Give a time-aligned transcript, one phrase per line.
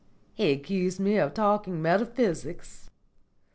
[0.33, 2.89] He accused me of talking metaphysics."